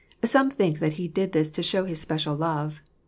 Some 0.25 0.49
think 0.49 0.79
that 0.79 0.93
he 0.93 1.07
did 1.07 1.31
this 1.31 1.51
to 1.51 1.61
show 1.61 1.85
his 1.85 2.01
special 2.01 2.35
love. 2.35 2.81